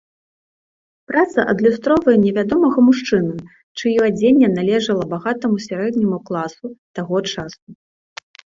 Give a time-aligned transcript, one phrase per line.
[1.09, 3.35] Праца адлюстроўвае невядомага мужчыну,
[3.79, 6.65] чыё адзенне належала багатаму сярэдняму класу
[7.01, 7.65] таго часу.